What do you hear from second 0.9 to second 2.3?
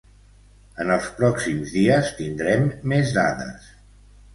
els pròxims dies